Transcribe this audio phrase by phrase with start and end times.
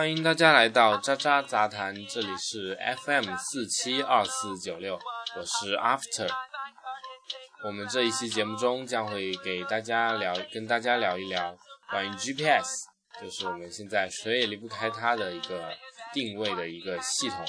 [0.00, 2.74] 欢迎大家来到渣渣杂谈，这里是
[3.04, 4.98] FM 四七二四九六，
[5.36, 6.26] 我是 After。
[7.62, 11.54] 我们这一期节目中将会给大家聊，跟大家聊一聊
[11.90, 12.86] 关于 GPS，
[13.20, 15.70] 就是我们现在谁也离不开它的一个
[16.14, 17.44] 定位的一个系统。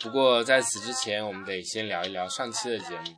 [0.00, 3.14] 不过在此之前，我们得先聊一聊上期的节目。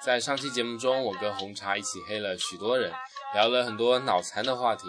[0.00, 2.92] 在上期节目中，我跟红茶一起黑了许多人，
[3.34, 4.86] 聊了很多脑残的话题。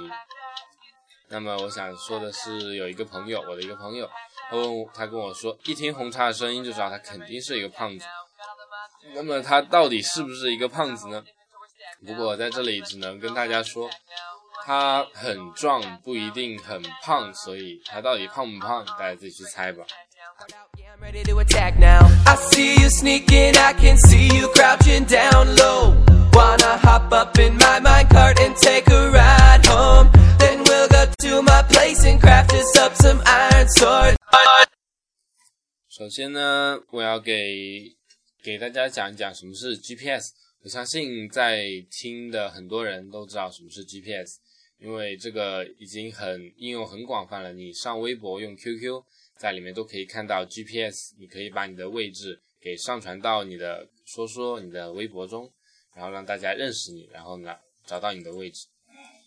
[1.34, 4.08] 那么我想说的是，有一个朋友，我的一个朋友，
[4.52, 8.06] 他问我，他跟我说，一听红茶的声音就知道他肯定是一个胖子。
[9.16, 11.24] 那么他到底是不是一个胖子呢？
[12.06, 13.90] 不过在这里只能跟大家说，
[14.64, 19.84] 他很壮，不一定很胖，所以他到底胖不胖，大家自己去猜吧。
[35.90, 37.96] 首先呢，我要给
[38.44, 40.34] 给大家讲一讲什么是 GPS。
[40.64, 44.40] 我相信在听的很多人都知道什么是 GPS，
[44.80, 47.54] 因为这个已经很应用很广泛了。
[47.54, 49.04] 你上微博用 QQ，
[49.38, 55.52] 在里面都可以看到 GPS，你可以把你的位置给上传到你的说说你的微博中，
[55.96, 58.68] 然后让大家认识你，然后呢找到你的位置。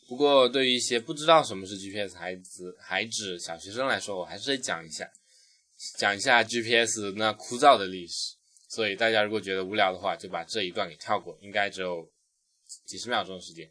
[0.08, 5.10] 不过，对于一些不知道什么是 GPS 孩子、孩子、小学生来说，我还是得讲一下，
[5.98, 8.36] 讲一下 GPS 那枯燥的历史。
[8.68, 12.08] 所以，大家如果觉得无聊的话，就把这一段给跳过，应该只有
[12.84, 13.68] 几十秒钟时间。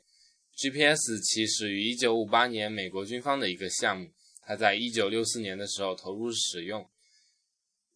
[0.58, 4.10] GPS 起始于1958年美国军方的一个项目，
[4.42, 6.86] 它在1964年的时候投入使用。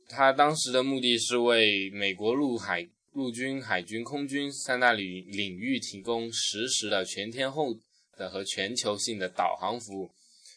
[0.07, 7.77] 它当时的目的是为美国陆海陆军、海军、空军三大领领域提供实时的全天候。
[8.19, 10.11] 的和全球性的导航服务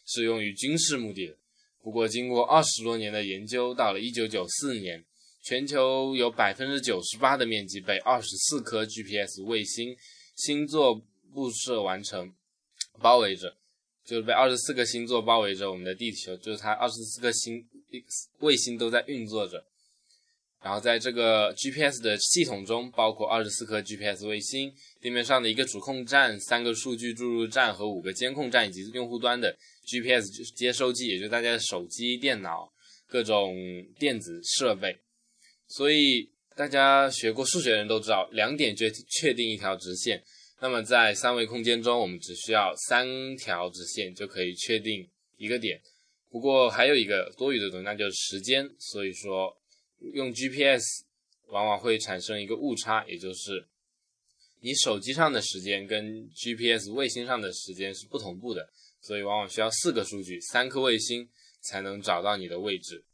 [0.05, 1.37] 适用于军事目的的。
[1.81, 5.05] 不过，经过二十多年的研究，到了一九九四年，
[5.43, 9.97] 全球有百分之九十八的面积被二十四颗 GPS 卫星
[10.37, 11.03] 星座
[11.33, 12.33] 布设完成，
[13.01, 13.57] 包围着，
[14.05, 17.67] 就是被二十四个星座包围着我们的地球，就是它二十四个星
[18.39, 19.65] 卫星都在运作着。
[20.63, 32.73] 然后在这个 GPS 的系统中，包括二十四颗 GPS 卫星，地面上的一个主控站、三个数据注入站和五个监控站，以及用户端的 GPS 接收机，也就是大家的手机、电脑、
[33.09, 33.57] 各种
[33.99, 34.97] 电子设备。
[35.67, 40.23] 所以大家学过数学的人都知道，两点就确定一条直线。
[40.61, 45.81] 那么在三维空间中，我们只需要三条直线就可以确定一个点。
[46.31, 48.71] 不过还有一个多余的东西，那就是时间。
[48.79, 49.59] 所以说。
[50.13, 51.05] 用 GPS
[51.49, 53.69] 往往会产生一个误差，也就是
[54.61, 58.69] 你手机上的时间跟 GPS 卫星上的时间是不同步的，
[59.01, 61.29] 所以往往需要四个数据、三颗卫星
[61.61, 63.05] 才能找到你的位置。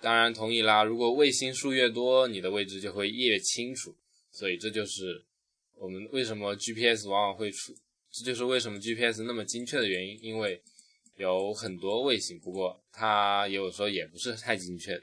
[0.00, 3.96] 当然同意啦，如果卫星数越多，你的位置就会越清楚。
[4.30, 5.24] 所以这就是
[5.76, 7.74] 我们为什么 GPS 往往会出，
[8.12, 10.62] 这就是为什么 GPS 那么精确的原因，因为
[11.16, 12.38] 有很多卫星。
[12.38, 15.02] 不过它有时候也不是太精确。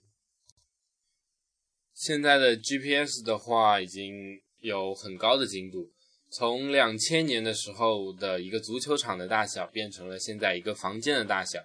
[1.94, 5.92] 现在的 GPS 的话，已经有很高的精度，
[6.32, 11.64] 从两千年的时候的一个足球场的大小，变成了现在一个房间的大小。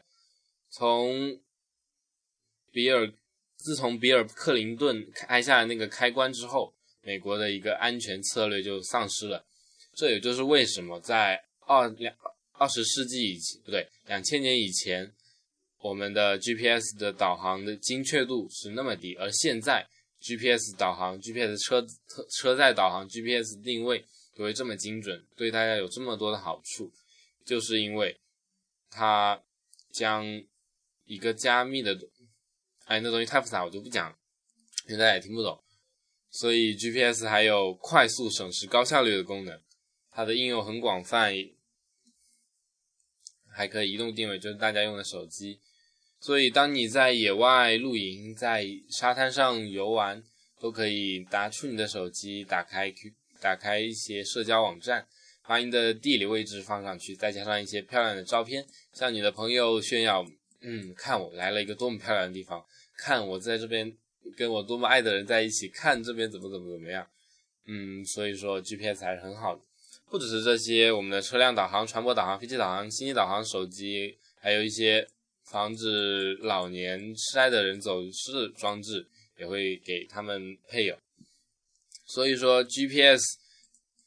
[0.70, 1.40] 从
[2.70, 3.10] 比尔，
[3.56, 9.46] 自从比尔克林顿开下那个开关之后，美国的一个安全策略就丧失了。
[9.94, 12.14] 这也就是为什么在二两
[12.52, 15.10] 二十世纪以前，不对，两千年以前，
[15.80, 19.88] 我们的 GPS 的导航的精确度是那么低，而现在。
[20.20, 21.86] GPS 导航、GPS 车
[22.30, 26.92] 车载导航、GPS 定位都会这么精准，对大家有这么多的好处，
[27.44, 28.20] 就是因为
[28.90, 29.42] 它
[29.90, 30.24] 将
[31.04, 31.96] 一个加密的，
[32.84, 34.16] 哎，那东西太复杂，我就不讲了，
[34.86, 35.62] 因为大家也听不懂。
[36.30, 39.62] 所以 GPS 还有快速、省时、高效率的功能，
[40.10, 41.32] 它的应用很广泛，
[43.50, 45.60] 还可以移动定位，就是大家用的手机。
[46.20, 50.22] 所以，当你在野外露营、在沙滩上游玩，
[50.60, 55.06] 都可以拿出你的手机，打开 Q，打开一些社交网站，
[55.46, 60.26] 把你的地理位置放上去，再加上一些漂亮的照片，向你的朋友炫耀。
[60.60, 62.64] 嗯，看我来了一个多么漂亮的地方，
[62.96, 63.96] 看我在这边
[64.36, 67.06] 跟我多么爱的人在一起，看这边怎么怎么怎么样。
[67.66, 69.62] 嗯，所以说 GPS 还是很好的。
[70.10, 75.06] 不只是这些，我们的车辆导航、船舶导航、飞机导航、星际导航、手机，还有一些。
[75.50, 79.06] 防止老年痴呆的人走失装置
[79.38, 80.98] 也会给他们配有，
[82.06, 83.20] 所以说 GPS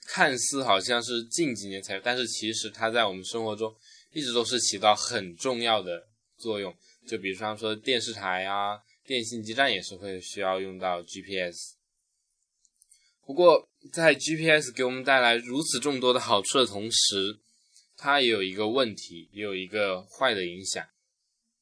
[0.06, 3.74] 看似好像是近几年才有，但是其实它在我们生活中
[4.14, 6.08] 一直都是起到很重要的
[6.38, 6.76] 作用。
[7.08, 11.76] 就比如说电视台啊、电信基站也是会需要用到 GPS。
[13.26, 17.40] 不过，在 GPS 给我们带来如此众多的好处的同时，
[17.96, 20.86] 它也有一个问题，也有一个坏的影响。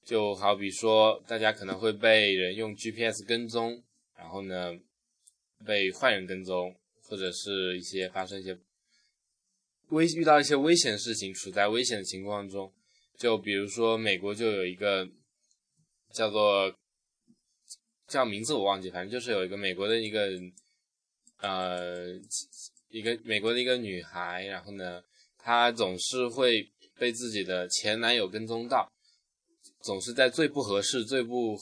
[0.06, 3.84] 就好比说，大家可能会被人用 GPS 跟踪，
[4.18, 4.74] 然后呢，
[5.66, 8.58] 被坏人跟踪，或者是一些发生一些
[9.90, 12.74] 危遇到一些危险事情，处在危险的情况中。
[13.18, 15.08] 就比如说，美国就有一个
[16.14, 16.74] 叫做
[18.08, 20.30] 叫名字我忘记，反正就是有一个美国的一个
[21.42, 22.08] 呃
[22.90, 25.04] 一个美国的一个女孩，然后呢，
[25.38, 28.92] 她总是会被自己的前男友跟踪到。
[29.82, 31.58] 总是在最不合适、最不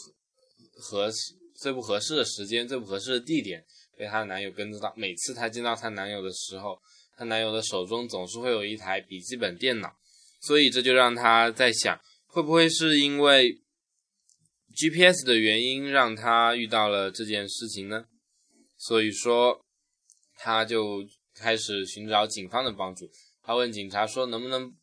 [0.75, 3.65] 合适、最不合适的时间、最不合适的地点
[3.95, 4.93] 被她的男友跟踪到。
[4.95, 6.79] 每次她见到她男友的时候，
[7.15, 9.95] 她男友的手中总是会有一台笔记本电脑，
[10.41, 13.61] 所以这就让她在想，会不会是因为
[14.75, 18.05] GPS 的原因让她遇到了这件事情呢？
[18.77, 19.63] 所以说，
[20.35, 23.09] 她就开始寻找警方的帮助。
[23.41, 24.75] 她问警察说：“能不能？”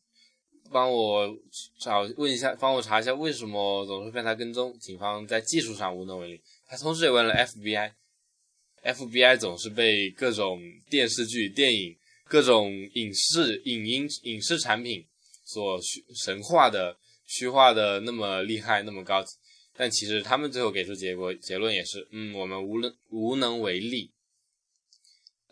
[0.71, 1.37] 帮我
[1.79, 4.77] 找问一下，帮我查一下为什么总是被他跟踪。
[4.79, 6.41] 警方在技术上无能为力。
[6.67, 10.59] 他同时也问了 FBI，FBI 总是被各种
[10.89, 11.95] 电视剧、电影、
[12.25, 15.05] 各种影视、影音、影视产品
[15.43, 19.35] 所虚神化的、虚化的那么厉害、那么高级。
[19.77, 24.09] 但其实他们最后给出结果结论也是，嗯，我们无能无能为力。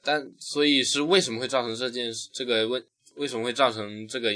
[0.02, 2.30] 但所以是为什么会造成这件事？
[2.34, 2.84] 这个问
[3.16, 4.32] 为什么会造成这个？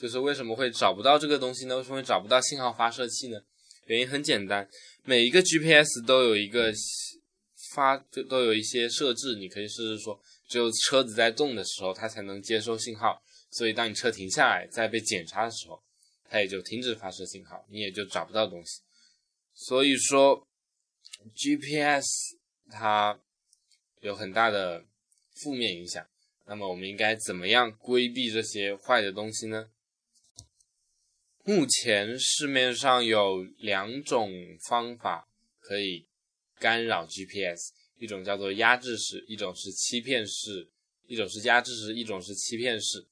[0.00, 1.76] 就是为什么会找不到这个东西呢？
[1.76, 3.38] 为什么会找不到信号发射器呢？
[3.84, 4.66] 原因很简单，
[5.04, 6.72] 每一个 GPS 都有一个
[7.74, 9.36] 发，就都有一些设置。
[9.36, 10.18] 你可以试试说，
[10.48, 13.22] 只有车子在动的时候，它才能接收信号。
[13.50, 15.82] 所以，当你车停下来，在被检查的时候，
[16.30, 18.80] 它也就停止发射信号，你也就找不到东西。
[19.52, 20.46] 所以说
[21.34, 22.38] ，GPS
[22.70, 23.20] 它
[24.00, 24.86] 有很大的
[25.34, 26.06] 负面影响。
[26.46, 29.68] 那么，我们应该怎么样规避这些坏的东西呢？
[31.44, 34.30] 目前市面上有两种
[34.68, 35.28] 方法
[35.58, 36.06] 可以
[36.58, 40.68] 干扰 GPS，一种叫做压制式，一种是欺骗式。
[41.06, 43.04] 一种是压制式，一种是欺骗式。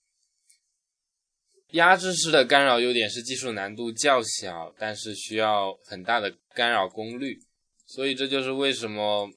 [1.73, 7.43] 压制式的干扰优点是技术难度较小，但是需要很大的干扰功率。
[7.87, 9.29] 所以这就是为什么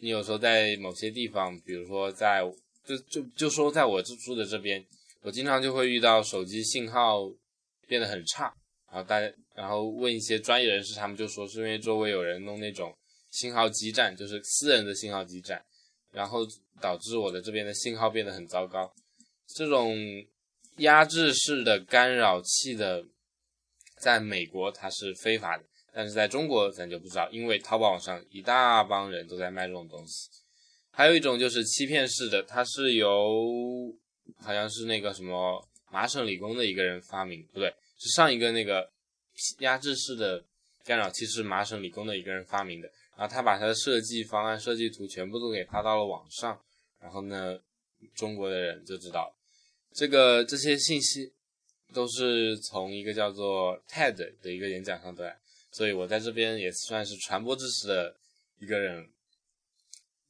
[0.00, 2.42] 你有时候在某些地方，比如说在
[2.84, 4.84] 就就就说在我住的这边，
[5.22, 7.32] 我经常就会遇到手机信号。
[7.90, 8.54] 变得很差，
[8.86, 12.96] 然后大家，然后问一些专业人士，他们就说是因为周围有人弄那种
[13.32, 15.60] 信号基站，就是私人的信号基站，
[16.12, 16.46] 然后
[16.80, 18.94] 导致我的这边的信号变得很糟糕。
[19.48, 19.96] 这种
[20.76, 23.04] 压制式的干扰器的，
[23.98, 30.28] 在美国它是非法的，但是在中国咱就不知道，因为淘宝上一大帮人都在卖这种东西。
[30.92, 33.92] 还有一种就是欺骗式的，它是由
[34.36, 35.66] 好像是那个什么。
[35.90, 38.88] 麻省理工的一个人发明，不对，是上一个那个
[39.58, 40.44] 压制式的
[40.84, 42.88] 干扰器是麻省理工的一个人发明的。
[43.16, 46.58] 然后他把他的设计方案、设计图全部都给发到了网上，
[47.00, 47.58] 然后呢，
[48.14, 49.34] 中国的人就知道
[49.92, 51.32] 这个这些信息
[51.92, 55.36] 都是从一个叫做 TED 的一个演讲上得来。
[55.72, 58.16] 所以我在这边也算是传播知识的
[58.58, 59.10] 一个人。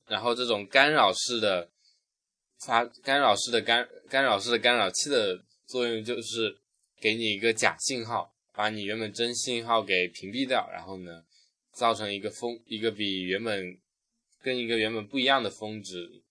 [0.09, 1.71] 然后这种干扰式的
[2.59, 5.45] 发干扰式的干干扰式的干扰器的。
[5.71, 6.53] 作用就是
[7.01, 11.23] 给你一个假信号，把你原本真信号给屏蔽掉，然后呢，
[11.73, 13.79] 造成一个峰，一个比原本
[14.43, 16.23] 跟一个原本不一样的峰值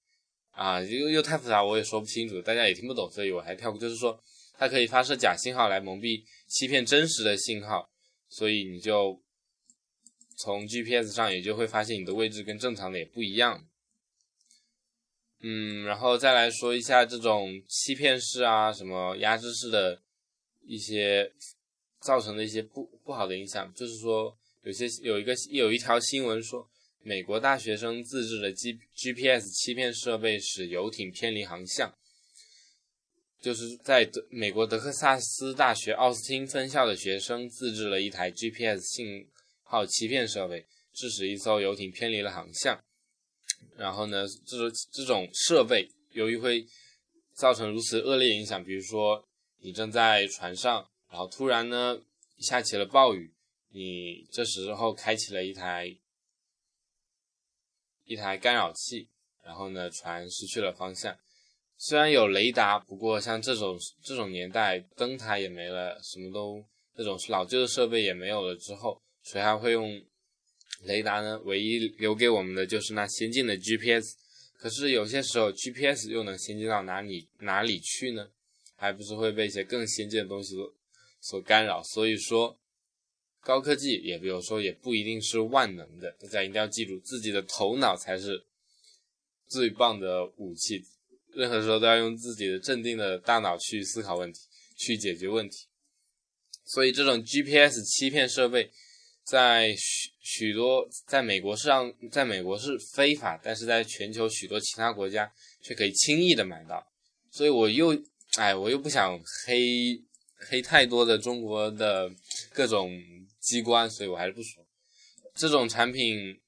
[0.51, 3.79] 啊，又又太复杂，我也说不清楚，大家也听不懂，所以我还跳过。
[3.79, 4.22] 就是说，
[4.58, 7.89] 它可以发射假信号来蒙蔽、欺骗真实的信号，
[8.27, 9.24] 所以你就
[10.36, 13.69] 从 GPS 上也就会发现你的位置跟正常的也不一样。
[15.41, 20.01] 嗯，然后再来说一下这种欺骗式啊，什么压制式的
[20.65, 21.31] 一些
[22.01, 26.69] 造成的一些不不好的影响，就是说有些有一个有一条新闻说，
[27.01, 31.93] 美国大学生自制的 G GPS 欺骗设备使游艇偏离航向，
[33.41, 39.29] 就是在德美国德克萨斯大学奥斯汀分校的学生自制了一台 GPS 信
[39.63, 42.84] 号欺骗设备，致使一艘游艇偏离了航向。
[43.75, 46.66] 然后呢，这种这种设备由于会
[47.34, 49.25] 造成如此恶劣影响，比如说
[49.60, 52.00] 你正在船上，然后突然呢
[52.39, 53.34] 下起了暴雨，
[53.72, 55.98] 你这时候开启了一台
[58.06, 59.10] 一台干扰器，
[59.44, 61.18] 然后呢船失去了方向。
[61.78, 66.62] 虽然有雷达，不过像这种这种年代，灯塔也没了，什么都
[66.94, 70.04] 这种老旧的设备也没有了之后，谁还会用
[70.84, 71.40] 雷达呢？
[71.46, 74.16] 唯一留给我们的就是那先进的 GPS。
[74.58, 78.30] 可是有些时候 GPS 又能先进到哪里哪里去呢？
[78.76, 80.74] 还不是会被一些更先进的东西所
[81.22, 81.84] 所干扰。
[81.84, 82.58] 所以说，
[83.42, 86.16] 高科技也比如说也不一定是万能的。
[86.20, 88.46] 大家一定要记住，自己的头脑才是
[89.48, 90.84] 最棒的武器。
[91.34, 94.40] 任何时候都要用自己的镇定的大脑去思考问题，
[94.76, 95.68] 去解决问题。
[96.66, 98.72] 所以这种 GPS 欺骗设备，
[99.30, 105.32] 在许许多在美国上，在美国是非法，但是在全球许多其他国家
[105.62, 106.84] 却可以轻易的买到。
[107.30, 107.96] 所以我又，
[108.38, 110.02] 哎，我又不想黑
[110.50, 112.12] 黑太多的中国的
[112.52, 113.00] 各种
[113.40, 114.66] 机关，所以我还是不说
[115.36, 116.42] 这种产品，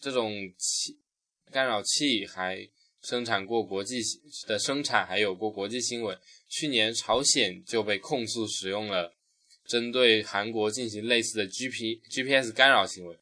[0.00, 0.98] 这种器
[1.50, 2.66] 干扰器还
[3.02, 4.00] 生产过国际
[4.46, 6.18] 的生产，还有过国际新闻。
[6.48, 9.14] 去年朝鲜就被控诉使用了。
[9.72, 13.18] 针对韩国进行类似的 G P G P S 干扰行为，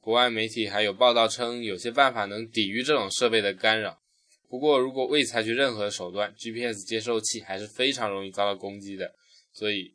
[0.00, 4.02] 国外媒体还有报道称，有些办法能抵御这种设备的干扰。
[4.48, 9.14] 不过，如果未采取任何手段，G P S 接收器还是非常容易遭到攻击的。
[9.52, 9.94] 所以，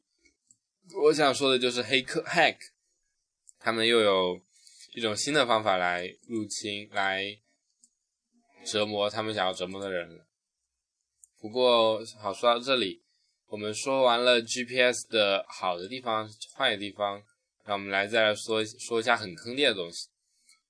[1.03, 2.55] 我想说的就是黑客 hack，
[3.59, 4.39] 他们又有
[4.95, 7.37] 一种新的方法来入侵、来
[8.65, 10.25] 折磨他们想要折磨的人了。
[11.37, 13.01] 不过，好说到这里。
[13.51, 17.21] 我们说完了 GPS 的好的地方、坏的地方，
[17.65, 20.07] 让我们来再来说说一下很坑爹的东西。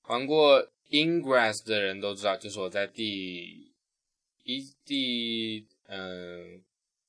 [0.08, 0.60] 玩过
[0.90, 3.70] Ingress 的人都知道，就是我在第
[4.42, 6.60] 一第嗯，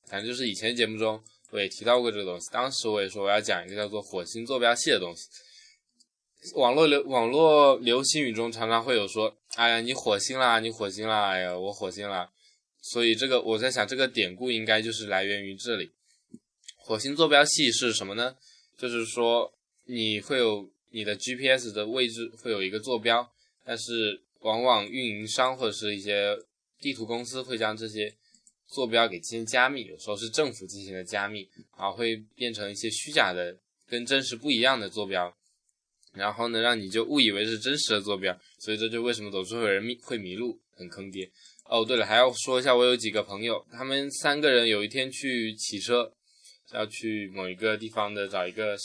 [0.06, 2.51] 反正就是以前节目中我也提到过这个东西。
[2.51, 5.27] 当时我也说我要讲一个叫做火星坐标系的东西。
[6.53, 12.30] 网络流网络流行语中常常会有说：“哎呀，你火星啦，你火星啦，哎呀，我火星啦。”
[12.86, 15.90] 所以这个我在想，这个典故应该就是来源于这里。
[16.75, 18.36] 火星坐标系是什么呢？
[18.78, 19.54] 就是说
[19.86, 23.32] 你会有你的 GPS 的位置会有一个坐标，
[23.63, 26.38] 但是往往运营商或者是一些
[26.82, 28.13] 地图公司会将这些
[28.68, 35.34] 坐标给进行加密，有时候是政府进行的加密，啊，会变成一些虚假的、跟真实不一样的坐标，
[36.12, 41.32] 然后呢，让你就误以为是真实的坐标，所以这就为什么总是会有人迷会迷路，很坑爹。
[41.65, 46.13] 哦，对了，还要说一下，我有几个朋友，他们三个人有一天去骑车，
[46.72, 48.77] 要去某一个地方的找一个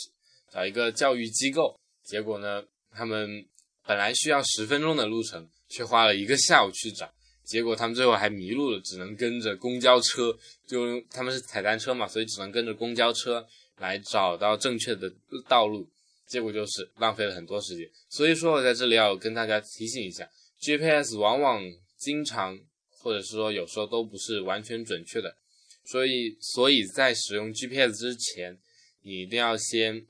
[0.51, 3.45] 找一个教育机构，结果呢，他们
[3.85, 13.45] 本来需要十分钟的路程，却花了一个下午去找，结果他们最后还迷路了，只能跟着公交车，就他们是踩单车嘛，所以只能跟着公交车
[13.77, 15.13] 来找到正确的
[15.47, 15.87] 道路，
[16.25, 17.87] 结果就是浪费了很多时间。
[18.09, 20.27] 所以说我在这里要跟大家提醒一下
[20.59, 21.61] ，GPS 往往
[21.97, 22.57] 经常。
[23.01, 25.37] 或者是说有时候都不是完全准确的，
[25.85, 28.59] 所以所以在使用 GPS 之前，
[29.01, 30.05] 你一定要先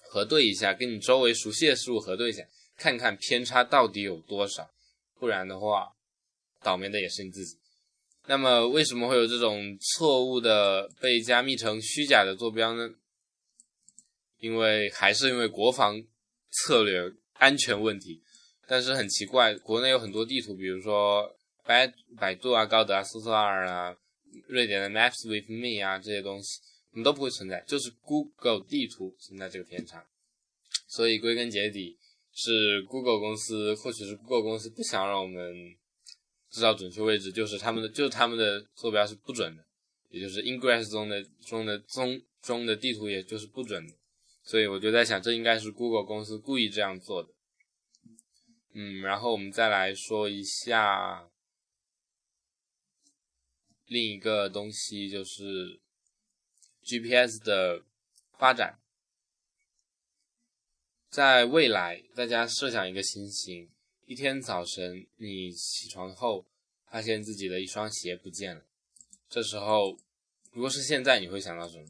[0.00, 4.70] 核对一下，跟你周围熟悉的事物核对一下，看看偏差到底有多少，
[5.18, 5.94] 不然的话，
[6.62, 7.58] 倒霉的也是你自己。
[8.26, 12.94] 那么为什么会有这种错误的被加密成虚假的坐标呢？
[14.38, 16.00] 因为还是因为国防
[16.50, 18.22] 策略安全问题。
[18.66, 21.34] 但是很奇怪，国内有很多地图，比如说。
[21.68, 23.94] 百百度啊、高德啊、搜索二啊、
[24.46, 30.06] 瑞典的 Maps with Me 啊这些东西，我们都不会存在，就是 Google 地图存在这个偏差。
[30.86, 31.98] 所以归根结底
[32.32, 35.76] 是 Google 公司，或许是 Google 公司不想让我们
[36.48, 39.62] 知道准确位置，就是他们的就是他们的坐标是不准的，
[40.08, 43.92] 也就是 Ingress 中的中的中中的地图也就是不准的。
[44.42, 47.28] 所以我就在想，这应该是 Google 公司故意这样做的。
[48.72, 51.28] 嗯，然后我们再来说一下。
[53.88, 55.80] 另一个东西就是
[56.82, 57.82] GPS 的
[58.38, 58.78] 发展，
[61.08, 63.70] 在未来，大家设想一个情形：
[64.04, 66.46] 一天早晨，你起床后
[66.86, 68.62] 发现自己的一双鞋不见了。
[69.30, 69.98] 这时候，
[70.52, 71.86] 如果是现在，你会想到什么？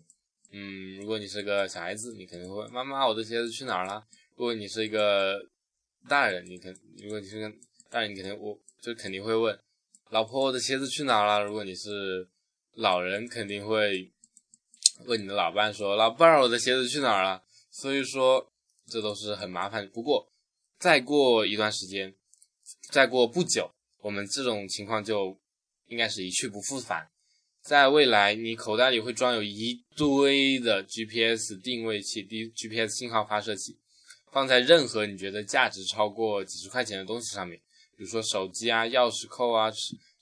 [0.51, 5.51] 嗯，如果你是个小孩子，你肯定会问妈妈：“我的鞋子去哪儿了？”如果你是一个
[6.09, 7.53] 大人，你肯如果你是个
[7.91, 9.59] 大人，你肯定我就肯定会问。
[10.11, 11.45] 老婆，我的鞋子去哪了？
[11.45, 12.27] 如果你是
[12.77, 14.11] 老人，肯定会
[15.05, 18.51] 问你的老伴说：“老伴儿，我的鞋子去哪了？”所以说，
[18.87, 19.87] 这都是很麻烦。
[19.91, 20.33] 不过，
[20.79, 22.15] 再过一段时间，
[22.91, 25.39] 再过不久，我们这种情况就
[25.89, 27.11] 应该是一去不复返。
[27.61, 33.77] 在未来，你口袋里会装有一堆的 GPS 定位器、D GPS 信号发射器，
[34.33, 37.61] 放在任何你觉得价值超过几十块钱的东西上面。
[37.99, 39.69] 比如说手机啊、钥匙扣啊、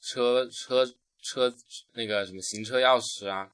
[0.01, 0.87] 车车
[1.21, 1.55] 车
[1.93, 3.53] 那个什么行车钥匙啊，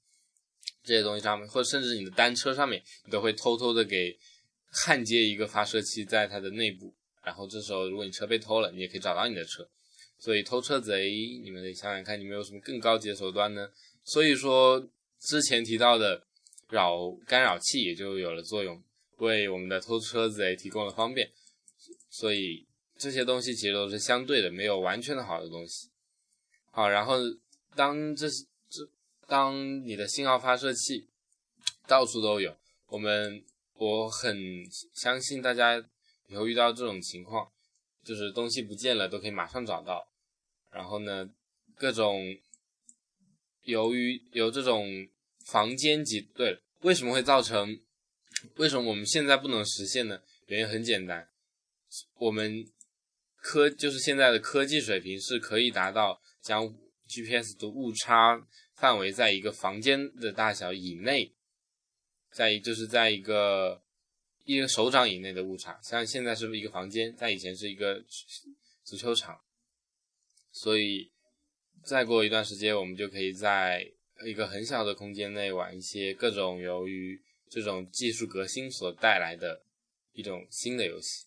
[0.84, 4.16] 这些东西上面，或者甚至你的单车上面，你都会偷偷的给
[4.70, 6.94] 焊接一个发射器在它的内部。
[7.24, 9.68] 然后这时候，如果你车被偷了，你也可以找到你的车。
[10.18, 11.10] 所以偷车贼，
[11.42, 13.68] 你们得想想看，你们有什么更高级的手段呢？
[14.04, 14.88] 所以说，
[15.18, 16.24] 之前提到的
[16.68, 18.80] 扰干扰器也就有了作用，
[19.16, 21.28] 为我们的偷车贼提供了方便。
[22.08, 22.66] 所以
[23.02, 25.90] 这些东西其实都是相对的，没有完全的好的东西。
[26.70, 27.16] 好，然后
[27.74, 28.28] 当这
[28.68, 28.88] 这
[29.26, 31.08] 当你的信号发射器
[31.88, 32.56] 到处都有，
[32.86, 33.44] 我们
[33.74, 35.84] 我很相信大家。
[36.28, 37.52] 以后遇到这种情况，
[38.02, 40.08] 就是东西不见了都可以马上找到。
[40.70, 41.28] 然后呢，
[41.74, 42.38] 各种
[43.64, 45.06] 由于有这种
[45.44, 47.78] 房间级，对，为什么会造成？
[48.56, 50.22] 为什么我们现在不能实现呢？
[50.46, 51.28] 原因很简单，
[52.14, 52.66] 我们
[53.42, 56.74] 科就是现在的科技水平是可以达到将
[57.06, 58.40] GPS 的误差
[58.74, 61.34] 范围在一个房间的大小以内，
[62.30, 63.82] 在就是在一个。
[64.44, 68.04] 一个手掌以内的误差，像现在是一个房间，在以前是一个
[68.82, 69.40] 足球场，
[70.50, 71.12] 所以
[71.84, 73.88] 再过一段时间，我们就可以在
[74.26, 79.62] 一个很小的空间内玩一些各种由于这种技术革新所带来的
[80.12, 81.26] 一种新的游戏。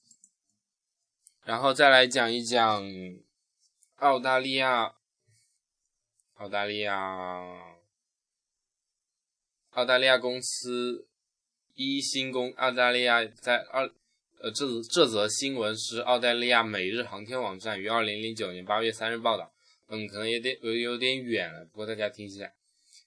[1.46, 2.84] 然后再来讲一讲
[3.98, 4.96] 澳大利亚，
[6.34, 6.98] 澳大利亚，
[9.70, 11.08] 澳大利亚公司。
[11.78, 13.86] 一星公澳大利亚在二，
[14.40, 19.52] 呃，这这则新闻是澳大利亚每日航天网站于二零零九年八月三日报道。
[19.90, 22.50] 嗯，可能有点有有点远了，不过大家听一下。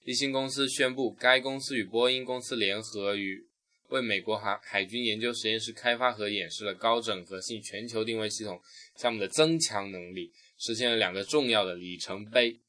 [0.03, 3.48] 一星公司宣布，该公司与波音公司联合，与
[3.89, 8.59] 为美国海海军研究实验室开发和演示了高整合性全球定位系统
[8.95, 12.59] 项目的增强能力，实现了两个重要的里程碑。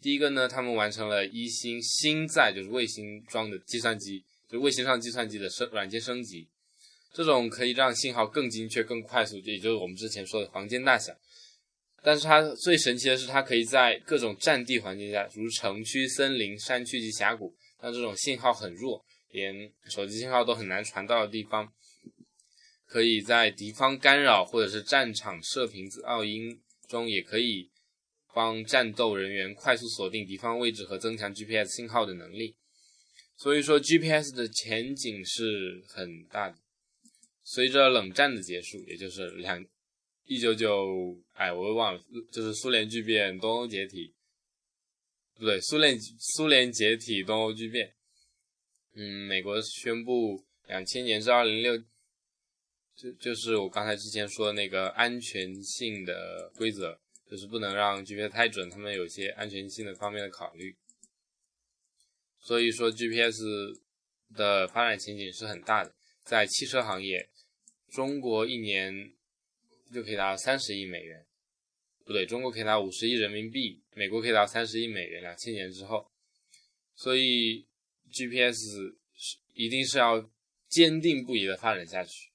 [0.00, 4.24] 第一个呢，他们完成了一星星载，就是卫星装的计算机。
[4.50, 6.48] 就卫星上计算机的升软件升级，
[7.12, 11.12] 这种可以让信号更精确、更快速，也就是我们之前说的房间大小。
[12.02, 21.72] 但是它最神奇的是，它可以在各种战地环境下，如城区、森林、山区及峡谷，那这种信号很弱，连手机信号都很难传到的地方，
[22.86, 27.70] 可以在敌方干扰或者是战场射频噪音中，也可以
[28.32, 32.56] 帮战斗人员快速锁定敌方位置和增强 GPS 信号的能力。
[33.36, 36.56] 所以说，GPS 的前景是很大的。
[37.44, 39.64] 随着冷战的结束，也就是两
[40.24, 44.12] 一九九，哎，我又忘了，就是苏联剧变，东欧解体，
[45.34, 47.94] 不对，苏联苏联解体，东欧剧变。
[48.94, 51.78] 嗯，美国宣布两千年至二零六，
[52.96, 56.98] 就就是我刚才之前说的那个安全性的规则，
[57.30, 60.76] 就是不能让 GPS 太准，他们有些安全性的方面的考虑。
[62.40, 63.42] 所以说，GPS
[64.34, 65.94] 的发展前景是很大的。
[66.24, 67.30] 在汽车行业，
[67.88, 69.12] 中国一年
[69.92, 71.26] 就可以达到三十亿美元，
[72.04, 75.22] 不对，中国可以达五十亿人民币，美国可以达三十亿美元。
[75.22, 76.10] 两千年之后，
[76.94, 77.67] 所以
[78.10, 78.54] GPS
[79.16, 80.28] 是一定是要
[80.68, 82.30] 坚定不移的发展下去。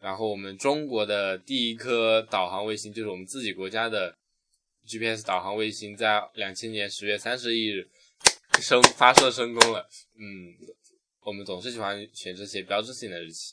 [0.00, 4.16] 然后，我们中国的第一颗导航卫星就是我们自己国家的
[4.86, 7.88] GPS 导航卫星，在两千年十月三十一日。
[8.62, 10.54] 升发射成功了，嗯，
[11.20, 13.52] 我们总是喜欢选这些标志性的日期，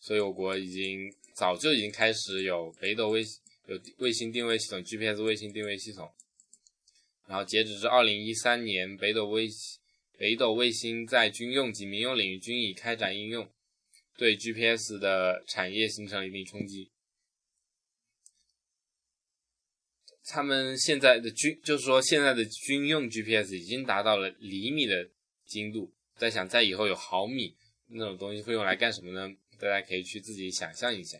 [0.00, 3.22] 所以我国已经早就已经开始有北斗卫
[3.66, 6.10] 有卫星定位系统 GPS 卫星定位系统，
[7.28, 9.78] 然后截止至二零一三年，北斗卫星
[10.16, 13.48] 北斗卫星在军用及民用领域均已开展应用，
[14.16, 16.90] 对 GPS 的产业形成一定冲击。
[20.24, 25.10] 他们现在的军，就是说现在的军用 GPS 已经达到了厘米的
[25.44, 27.56] 精度，在想在以后有毫米
[27.88, 29.34] 那种东西会用来干什么呢？
[29.58, 31.18] 大家可以去自己想象一下。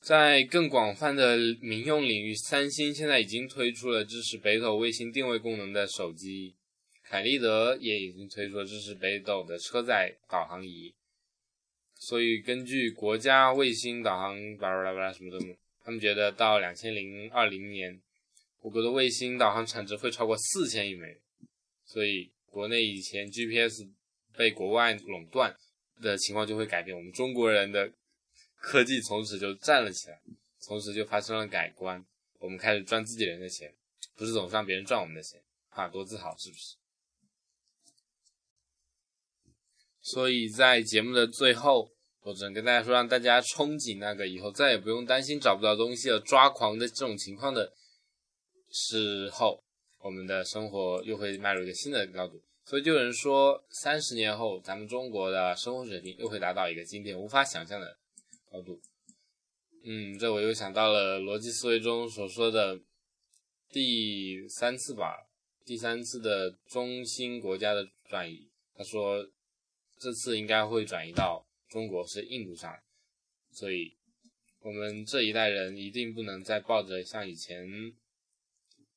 [0.00, 6.54] 在更广泛的民用领域，三星现在已经推出了支持北斗卫星定位功能的手机，
[7.08, 10.94] 凯立德也已经推出了支持北斗的车载导航仪。
[11.94, 15.38] 所以根据国家卫星导航巴拉巴拉什么的。
[15.86, 18.00] 他们觉得到两千零二零年，
[18.62, 21.20] 我国的卫星导航产值会超过四千亿美元，
[21.84, 23.86] 所以国内以前 GPS
[24.34, 25.54] 被国外垄断
[26.00, 27.92] 的情况就会改变，我们中国人的
[28.56, 30.18] 科技从此就站了起来，
[30.58, 32.02] 从此就发生了改观，
[32.38, 33.70] 我们开始赚自己人的钱，
[34.16, 35.38] 不是总是让别人赚我们的钱，
[35.68, 36.76] 啊，多自豪是不是？
[40.04, 41.90] 所以在节目的最后。
[42.26, 47.70] 我只能跟大家说，让大家憧憬那个以后再也不用担心找不到东西了、抓狂的这种情况的
[48.70, 49.62] 时候，
[50.00, 52.42] 我们的生活又会迈入一个新的高度。
[52.64, 57.94] 所以就有人说，三十年后咱们中国的生活水平又会达到一个今天无法想象的
[58.50, 58.80] 高度。
[59.84, 62.80] 嗯，这我又想到了逻辑思维中所说的
[63.70, 65.26] 第三次吧，
[65.66, 68.48] 第三次的中心国家的转移。
[68.74, 69.28] 他说
[70.04, 72.78] 这次应该会转移到中国是印度上，
[73.52, 73.96] 所以
[74.60, 77.66] 我们这一代人一定不能再抱着像以前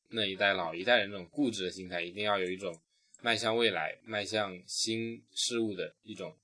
[0.09, 2.77] 那一代老一代人那种固执的心态，一定要有一种
[3.21, 6.35] 迈向未来、迈向新事物的一种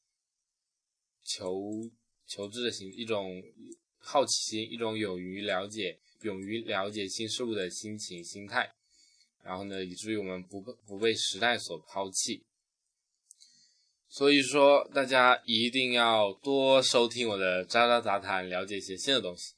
[1.25, 1.91] 求
[2.25, 3.43] 求知的心，一种。
[4.05, 8.69] 好奇心，一种勇于了解、勇于了解新事物的心情、心态，
[9.41, 12.43] 然后呢，以至于我们不不被时代所抛弃。
[14.13, 19.55] 所以说，大家一定要多收听我的渣渣杂谈，了解一些新的东西。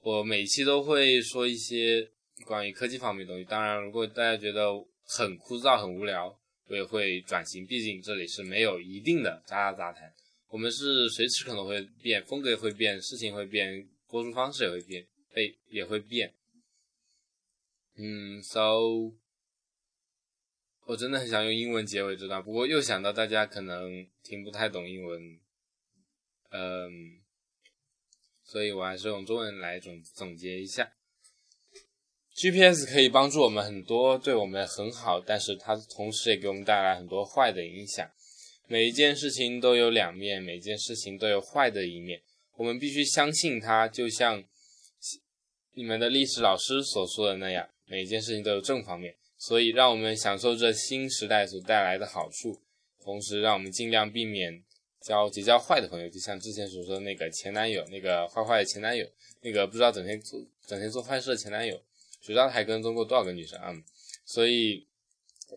[0.00, 2.10] 我每期都会说一些
[2.46, 3.44] 关于科技方面的东西。
[3.44, 4.70] 当然，如果大家觉得
[5.04, 6.34] 很枯燥、很无聊，
[6.70, 7.66] 我也会转型。
[7.66, 10.10] 毕竟这里是没有一定的渣渣杂谈。
[10.48, 16.32] 我们是随时可能会变，风格也会变，事情会变，播出方式也会变，被也会变。
[17.98, 19.12] 嗯，so，
[20.88, 25.38] 我真的很想用英文结尾这段，不过又想到大家可能听不太懂英文，
[26.50, 27.20] 嗯，
[28.42, 30.90] 所以我还是用中文来总总结一下。
[32.34, 38.10] GPS 可以帮助我们很多，对我们很好，但是它同时也给我们带来很多坏的影响。
[38.66, 42.22] 每一件事情都有两面，每件事情都有坏的一面。
[42.56, 44.42] 我们必须相信它，就像
[45.74, 49.14] 你们的历史老师所说的那样，每一件事情都有正方面。
[49.38, 52.60] 所以，让我们享受这新时代所带来的好处，
[53.00, 54.62] 同时让我们尽量避免
[55.00, 56.08] 交结交坏的朋友。
[56.08, 59.08] 就像之前所说的那个前男友，那个坏坏的前男友，
[59.42, 61.76] 那个不知道整天做整天做坏事的前男友，
[62.20, 63.72] 谁知道还跟踪过多少个女生啊？
[64.26, 64.86] 所以，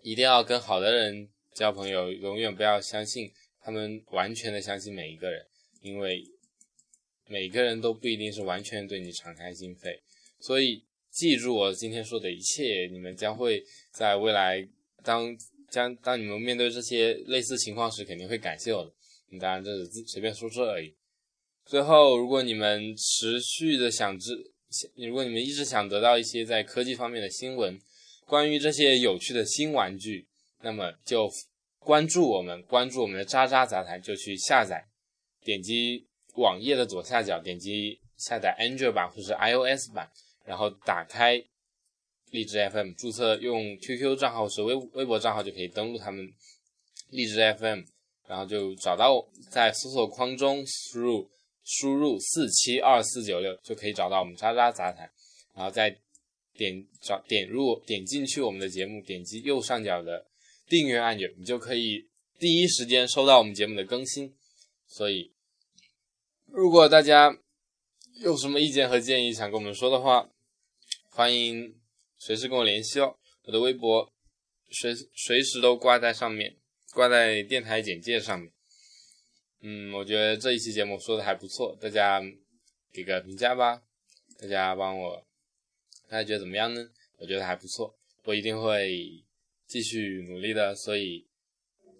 [0.03, 1.29] 一定要跟好的人。
[1.53, 5.45] 交朋友永远不要相信他们完全的相信每一个人，
[5.81, 6.23] 因为
[7.27, 9.99] 每个人都不一定是完全对你敞开心扉。
[10.39, 14.65] 所以记住我今天说的一切，你们将会在未来
[15.03, 15.35] 当
[15.69, 18.91] 将当你们面对这些类似情况时，肯定会感谢我的。
[19.29, 20.95] 你当然这是随便说说而已。
[21.65, 24.51] 最后，如果你们持续的想知，
[24.95, 27.79] 如果你们一直想得到一些在科技方面的新闻，
[28.25, 30.27] 关于这些有趣的新玩具。
[30.61, 31.29] 那么就
[31.79, 34.85] 关注我们，关注我们的渣渣杂谈，就去下载，
[35.43, 40.09] 点击网页的左下角，点击下载 Android 版或者是 iOS 版，
[40.45, 41.43] 然后打开
[42.31, 46.31] 荔枝 FM，注册用 QQ 账号是微微博账号就可以登录他们
[47.09, 47.81] 荔枝 FM，
[48.27, 51.29] 然后就找到在搜索框中输入
[51.63, 55.11] 输入四七二四九六就可以找到我们渣渣杂谈，
[55.55, 55.95] 然后再
[56.53, 60.25] 点找点入点进去我们的节目，点击右上角的。
[60.67, 62.07] 订阅按钮，你就可以
[62.39, 64.33] 第一时间收到我们节目的更新。
[64.87, 65.33] 所以，
[66.45, 67.37] 如果大家
[68.23, 70.29] 有什么意见和建议想跟我们说的话，
[71.09, 71.75] 欢迎
[72.19, 73.17] 随时跟我联系哦。
[73.45, 74.13] 我的微博
[74.69, 76.55] 随随时都挂在上面，
[76.93, 78.51] 挂在电台简介上面。
[79.61, 82.21] 嗯，我觉得这一期节目说的还不错，大家
[82.93, 83.81] 给个评价吧。
[84.39, 85.25] 大家帮我，
[86.07, 86.89] 大家觉得怎么样呢？
[87.17, 89.23] 我觉得还不错，我一定会。
[89.65, 91.25] 继续努力的，所以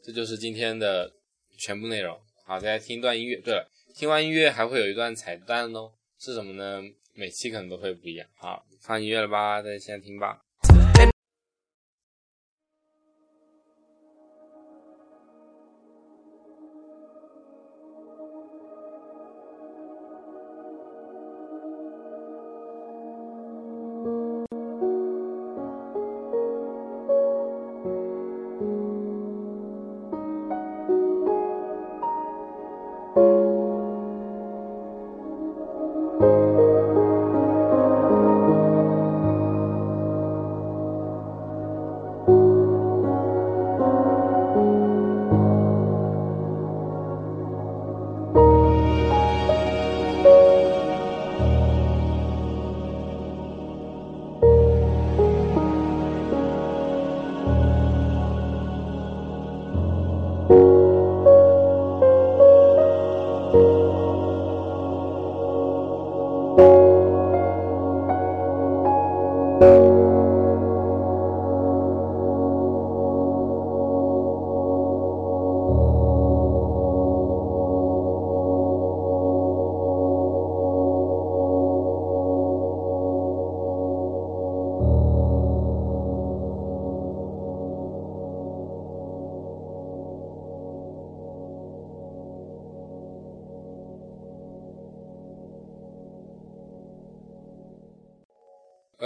[0.03, 1.15] 这就是今天的
[1.57, 2.19] 全部内容。
[2.43, 3.37] 好，大家听一段音乐。
[3.37, 6.83] 对了，听完音乐还会有一段彩蛋哦，是什么呢？
[7.15, 8.27] 每期可能都会不一样。
[8.35, 9.59] 好，放音乐了吧？
[9.59, 10.45] 大家现在听吧。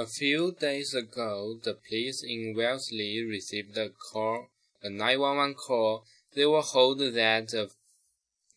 [0.05, 4.49] A few days ago, the police in Wellesley received a call,
[4.83, 6.05] a 911 call.
[6.35, 7.71] They were told that a,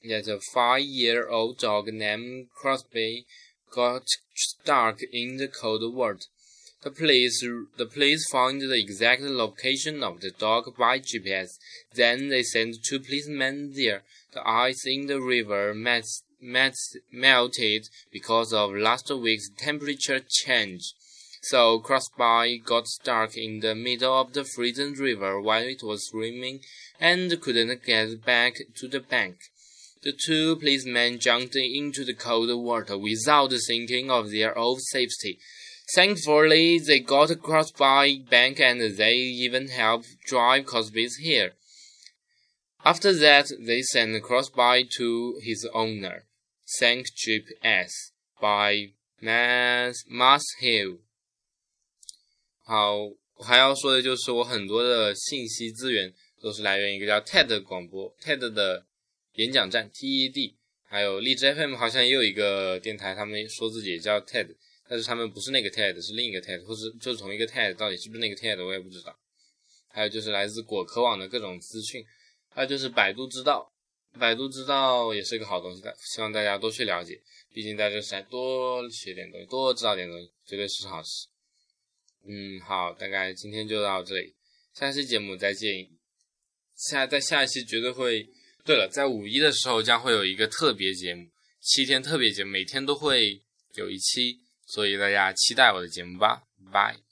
[0.06, 3.24] that a five-year-old dog named Crosby
[3.70, 4.02] got
[4.34, 6.26] stuck in the cold water.
[6.82, 7.40] The police,
[7.78, 11.58] the police found the exact location of the dog by GPS.
[11.94, 14.02] Then they sent two policemen there.
[14.34, 16.04] The ice in the river met,
[16.42, 16.76] met,
[17.11, 20.92] melted because of last week's temperature change.
[21.50, 26.61] So Crosby got stuck in the middle of the frozen river while it was swimming
[27.00, 29.38] and couldn't get back to the bank.
[30.02, 35.38] The two policemen jumped into the cold water without thinking of their own safety.
[35.94, 41.54] Thankfully, they got across by bank and they even helped drive Crosby's here.
[42.84, 46.24] After that, they sent Crosby to his owner,
[46.66, 47.08] St.
[47.16, 48.12] Jeep S.
[48.38, 50.98] by Mass Mass Hill.
[52.68, 52.98] 好，
[53.35, 58.85] 我还要说的就是我很多的信息资源都是来源一个叫 TED 广播 TED 的
[59.37, 60.54] 演讲站 TED，
[60.85, 64.54] 还有荔枝 FM 好像也有一个电台，他们说自己也叫 TED，
[64.87, 69.18] 但是他们不是那个 TED，是另一个 TED，或是就是同一个 TED，到底是不是那个 TED 我也不知道。
[69.88, 72.04] 还有就是来自果壳网的各种资讯，
[72.50, 73.72] 还有就是百度知道，
[74.20, 77.18] 百度知道也是一个好东西的，希望大家多去了解，
[77.50, 81.28] 毕竟在这时代多学点东西，多知道点东西，绝对是好事。
[82.26, 84.35] 嗯，好，大概今天就到这里，
[84.74, 85.88] 下期节目再见。
[86.74, 88.28] 下在下一期绝对会。
[88.64, 91.26] 对了，在五一的时候将会有一个特别节目，
[91.59, 93.40] 七天特别节目，每天都会
[93.76, 97.07] 有一期，所以大家期待我的节目吧，拜。